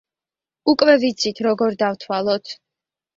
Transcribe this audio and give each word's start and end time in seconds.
უკვე 0.71 0.95
ვიცით, 1.03 1.41
როგორ 1.47 1.77
დავთვალოთ. 1.83 2.55